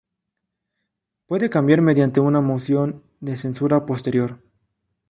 Puede 1.27 1.51
cambiar 1.51 1.81
mediante 1.81 2.19
una 2.21 2.41
moción 2.41 3.03
de 3.19 3.37
censura 3.37 3.85
posterior. 3.85 4.39